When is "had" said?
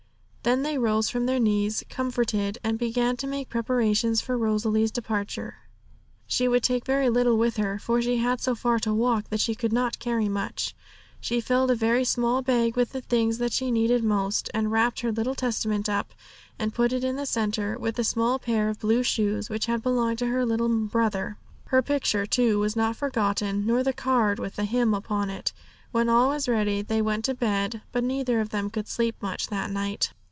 8.17-8.41, 19.67-19.83